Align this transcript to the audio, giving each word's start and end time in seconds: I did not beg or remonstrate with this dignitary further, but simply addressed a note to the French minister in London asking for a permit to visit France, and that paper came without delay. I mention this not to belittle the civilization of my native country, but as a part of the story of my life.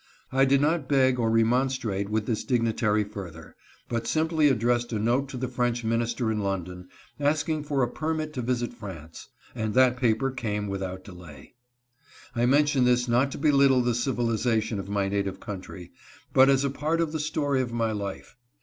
I 0.31 0.45
did 0.45 0.61
not 0.61 0.89
beg 0.89 1.19
or 1.19 1.29
remonstrate 1.29 2.09
with 2.09 2.25
this 2.25 2.43
dignitary 2.43 3.03
further, 3.03 3.55
but 3.87 4.07
simply 4.07 4.47
addressed 4.47 4.91
a 4.91 4.97
note 4.97 5.29
to 5.29 5.37
the 5.37 5.47
French 5.47 5.83
minister 5.83 6.31
in 6.31 6.39
London 6.39 6.89
asking 7.19 7.65
for 7.65 7.83
a 7.83 7.87
permit 7.87 8.33
to 8.33 8.41
visit 8.41 8.73
France, 8.73 9.27
and 9.53 9.75
that 9.75 9.97
paper 9.97 10.31
came 10.31 10.65
without 10.67 11.03
delay. 11.03 11.53
I 12.35 12.47
mention 12.47 12.83
this 12.85 13.07
not 13.07 13.31
to 13.33 13.37
belittle 13.37 13.83
the 13.83 13.93
civilization 13.93 14.79
of 14.79 14.89
my 14.89 15.07
native 15.07 15.39
country, 15.39 15.91
but 16.33 16.49
as 16.49 16.63
a 16.63 16.71
part 16.71 16.99
of 16.99 17.11
the 17.11 17.19
story 17.19 17.61
of 17.61 17.71
my 17.71 17.91
life. 17.91 18.35